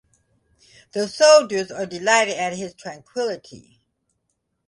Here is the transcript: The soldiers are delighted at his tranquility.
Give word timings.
The 0.93 1.07
soldiers 1.07 1.69
are 1.69 1.85
delighted 1.85 2.35
at 2.35 2.57
his 2.57 2.73
tranquility. 2.73 3.79